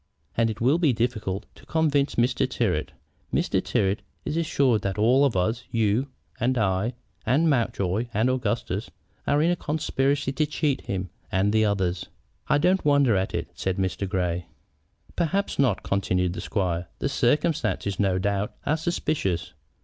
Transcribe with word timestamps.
And 0.35 0.49
it 0.49 0.59
will 0.59 0.79
be 0.79 0.93
difficult 0.93 1.45
to 1.53 1.63
convince 1.67 2.15
Mr. 2.15 2.49
Tyrrwhit. 2.49 2.89
Mr. 3.31 3.63
Tyrrwhit 3.63 3.99
is 4.25 4.35
assured 4.35 4.81
that 4.81 4.97
all 4.97 5.25
of 5.25 5.37
us, 5.37 5.63
you 5.69 6.07
and 6.39 6.57
I, 6.57 6.95
and 7.23 7.47
Mountjoy 7.47 8.07
and 8.11 8.27
Augustus, 8.27 8.89
are 9.27 9.43
in 9.43 9.51
a 9.51 9.55
conspiracy 9.55 10.31
to 10.31 10.47
cheat 10.47 10.81
him 10.87 11.11
and 11.31 11.53
the 11.53 11.65
others." 11.65 12.07
"I 12.47 12.57
don't 12.57 12.83
wonder 12.83 13.15
at 13.15 13.35
it," 13.35 13.51
said 13.53 13.77
Mr. 13.77 14.09
Grey. 14.09 14.47
"Perhaps 15.15 15.59
not," 15.59 15.83
continued 15.83 16.33
the 16.33 16.41
squire; 16.41 16.87
"the 16.97 17.07
circumstances, 17.07 17.99
no 17.99 18.17
doubt, 18.17 18.55
are 18.65 18.77
suspicious. 18.77 19.53